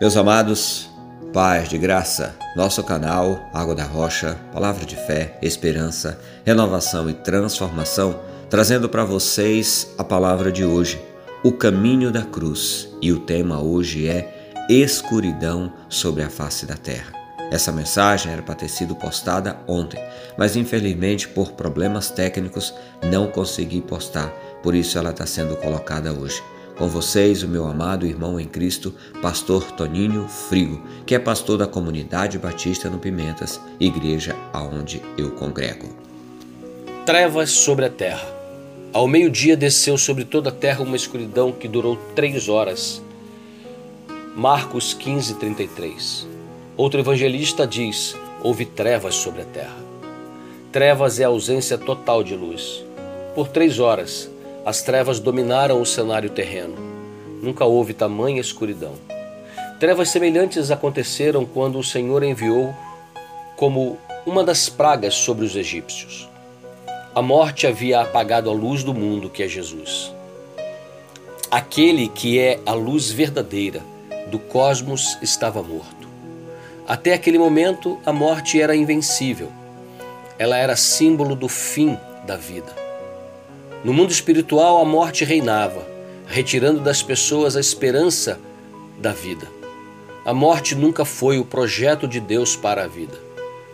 [0.00, 0.90] Meus amados,
[1.32, 8.18] paz de graça, nosso canal Água da Rocha, palavra de fé, esperança, renovação e transformação,
[8.50, 11.00] trazendo para vocês a palavra de hoje,
[11.44, 12.88] o caminho da cruz.
[13.00, 17.12] E o tema hoje é escuridão sobre a face da terra.
[17.52, 20.02] Essa mensagem era para ter sido postada ontem,
[20.36, 22.74] mas infelizmente por problemas técnicos
[23.04, 24.32] não consegui postar,
[24.62, 26.42] por isso ela está sendo colocada hoje.
[26.76, 31.66] Com vocês, o meu amado irmão em Cristo, pastor Toninho Frigo, que é pastor da
[31.66, 35.88] comunidade batista no Pimentas, igreja aonde eu congrego.
[37.04, 38.26] Trevas sobre a terra.
[38.90, 43.02] Ao meio-dia desceu sobre toda a terra uma escuridão que durou três horas.
[44.34, 46.26] Marcos 15, 33.
[46.74, 49.76] Outro evangelista diz: houve trevas sobre a terra.
[50.72, 52.82] Trevas é a ausência total de luz.
[53.34, 54.30] Por três horas,
[54.64, 56.76] as trevas dominaram o cenário terreno.
[57.42, 58.94] Nunca houve tamanha escuridão.
[59.80, 62.72] Trevas semelhantes aconteceram quando o Senhor enviou
[63.56, 66.28] como uma das pragas sobre os egípcios.
[67.12, 70.14] A morte havia apagado a luz do mundo, que é Jesus.
[71.50, 73.82] Aquele que é a luz verdadeira
[74.28, 76.08] do cosmos estava morto.
[76.86, 79.52] Até aquele momento, a morte era invencível.
[80.38, 82.81] Ela era símbolo do fim da vida.
[83.84, 85.84] No mundo espiritual, a morte reinava,
[86.26, 88.38] retirando das pessoas a esperança
[88.98, 89.48] da vida.
[90.24, 93.18] A morte nunca foi o projeto de Deus para a vida,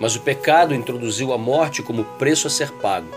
[0.00, 3.08] mas o pecado introduziu a morte como preço a ser pago,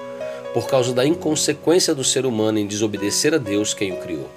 [0.53, 4.29] por causa da inconsequência do ser humano em desobedecer a Deus quem o criou.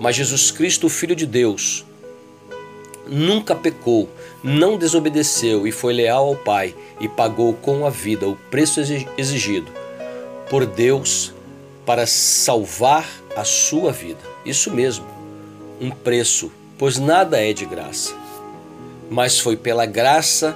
[0.00, 1.84] Mas Jesus Cristo, o Filho de Deus,
[3.06, 4.08] nunca pecou,
[4.42, 8.80] não desobedeceu e foi leal ao Pai e pagou com a vida o preço
[9.16, 9.70] exigido
[10.50, 11.32] por Deus
[11.88, 14.20] para salvar a sua vida.
[14.44, 15.06] Isso mesmo,
[15.80, 18.14] um preço, pois nada é de graça.
[19.08, 20.54] Mas foi pela graça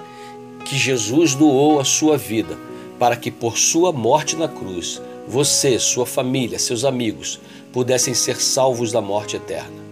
[0.63, 2.59] que Jesus doou a sua vida,
[2.99, 7.41] para que por sua morte na cruz, você, sua família, seus amigos
[7.73, 9.83] pudessem ser salvos da morte eterna.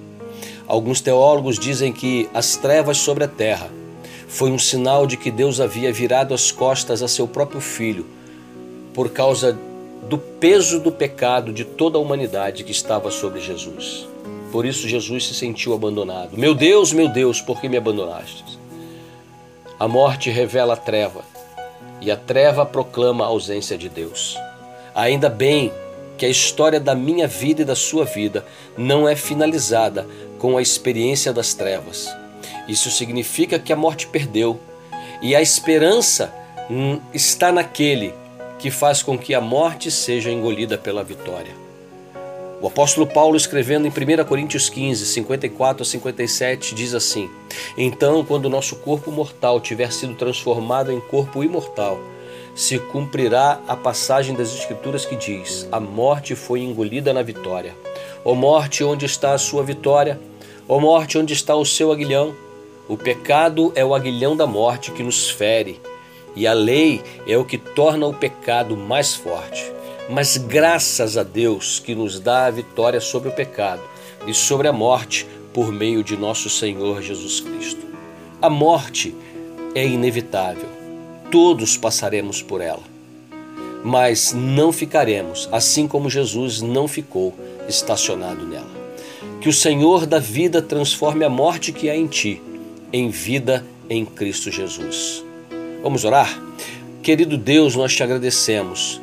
[0.66, 3.70] Alguns teólogos dizem que as trevas sobre a terra
[4.28, 8.04] foi um sinal de que Deus havia virado as costas a seu próprio filho
[8.92, 9.59] por causa
[10.10, 14.09] do peso do pecado de toda a humanidade que estava sobre Jesus.
[14.50, 16.37] Por isso Jesus se sentiu abandonado.
[16.37, 18.59] Meu Deus, meu Deus, por que me abandonaste?
[19.78, 21.21] A morte revela a treva
[22.00, 24.37] e a treva proclama a ausência de Deus.
[24.97, 25.72] Ainda bem
[26.19, 28.44] que a história da minha vida e da sua vida
[28.77, 30.09] não é finalizada
[30.41, 32.12] com a experiência das trevas.
[32.66, 34.59] Isso significa que a morte perdeu
[35.22, 36.34] e a esperança
[36.69, 38.12] hum, está naquele
[38.60, 41.53] que faz com que a morte seja engolida pela vitória.
[42.60, 47.31] O apóstolo Paulo, escrevendo em 1 Coríntios 15, 54 a 57, diz assim:
[47.76, 51.98] Então, quando nosso corpo mortal tiver sido transformado em corpo imortal,
[52.54, 57.75] se cumprirá a passagem das Escrituras que diz: A morte foi engolida na vitória.
[58.22, 60.21] Ó morte, onde está a sua vitória?
[60.69, 62.34] Ó morte, onde está o seu aguilhão?
[62.87, 65.81] O pecado é o aguilhão da morte que nos fere
[66.34, 69.72] e a lei é o que torna o pecado mais forte.
[70.08, 73.82] Mas graças a Deus que nos dá a vitória sobre o pecado
[74.26, 77.86] e sobre a morte por meio de nosso Senhor Jesus Cristo.
[78.41, 79.14] A morte
[79.74, 80.68] é inevitável,
[81.30, 82.82] todos passaremos por ela,
[83.84, 87.34] mas não ficaremos, assim como Jesus não ficou
[87.68, 88.80] estacionado nela.
[89.41, 92.42] Que o Senhor da vida transforme a morte que há em ti
[92.92, 95.24] em vida em Cristo Jesus.
[95.82, 96.38] Vamos orar?
[97.02, 99.00] Querido Deus, nós te agradecemos,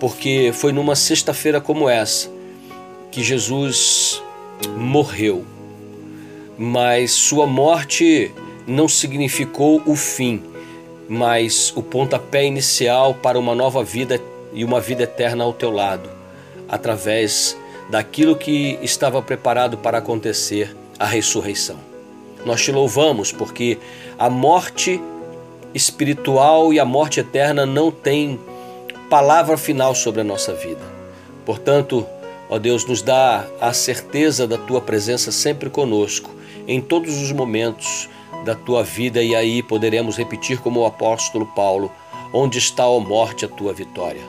[0.00, 2.30] porque foi numa sexta-feira como essa
[3.12, 4.22] que Jesus
[4.78, 5.44] morreu,
[6.56, 8.32] mas sua morte
[8.66, 10.42] não significou o fim,
[11.06, 14.18] mas o pontapé inicial para uma nova vida
[14.54, 16.08] e uma vida eterna ao teu lado,
[16.66, 17.54] através
[17.90, 21.76] daquilo que estava preparado para acontecer, a ressurreição.
[22.46, 23.76] Nós te louvamos porque
[24.18, 24.98] a morte
[25.76, 28.40] espiritual e a morte eterna não tem
[29.10, 30.80] palavra final sobre a nossa vida.
[31.44, 32.06] Portanto,
[32.48, 36.30] ó Deus, nos dá a certeza da tua presença sempre conosco,
[36.66, 38.08] em todos os momentos
[38.44, 41.92] da tua vida, e aí poderemos repetir como o apóstolo Paulo:
[42.32, 44.22] Onde está, ó morte, a tua vitória?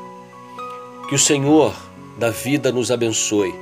[1.07, 1.73] Que o Senhor
[2.17, 3.55] da vida nos abençoe.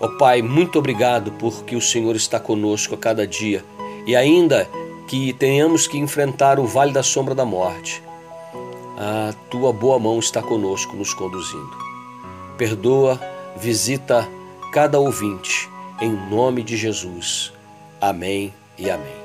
[0.00, 3.62] Ó Pai, muito obrigado porque o Senhor está conosco a cada dia
[4.06, 4.66] e ainda
[5.10, 8.00] que tenhamos que enfrentar o vale da sombra da morte,
[8.96, 11.76] a tua boa mão está conosco, nos conduzindo.
[12.56, 13.20] Perdoa,
[13.56, 14.28] visita
[14.72, 15.68] cada ouvinte,
[16.00, 17.52] em nome de Jesus.
[18.00, 19.16] Amém e amém.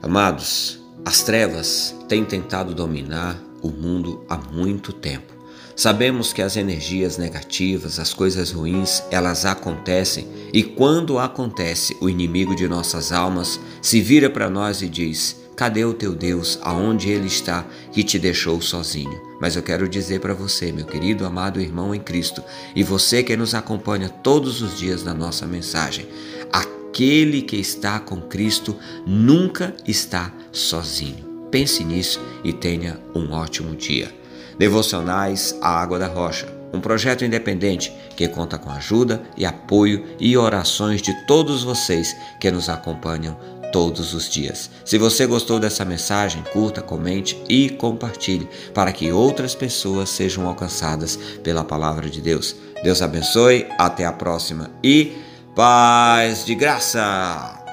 [0.00, 5.34] Amados, as trevas têm tentado dominar o mundo há muito tempo.
[5.76, 12.54] Sabemos que as energias negativas, as coisas ruins, elas acontecem e quando acontece, o inimigo
[12.54, 16.58] de nossas almas se vira para nós e diz: Cadê o teu Deus?
[16.62, 19.20] Aonde ele está que te deixou sozinho?
[19.40, 22.42] Mas eu quero dizer para você, meu querido amado irmão em Cristo,
[22.74, 26.08] e você que nos acompanha todos os dias na nossa mensagem,
[26.52, 28.76] aquele que está com Cristo
[29.06, 31.48] nunca está sozinho.
[31.50, 34.12] Pense nisso e tenha um ótimo dia.
[34.58, 40.36] Devocionais A Água da Rocha, um projeto independente que conta com ajuda e apoio e
[40.36, 43.36] orações de todos vocês que nos acompanham
[43.74, 44.70] todos os dias.
[44.84, 51.16] Se você gostou dessa mensagem, curta, comente e compartilhe para que outras pessoas sejam alcançadas
[51.42, 52.54] pela palavra de Deus.
[52.84, 55.16] Deus abençoe, até a próxima e
[55.56, 57.63] paz de graça!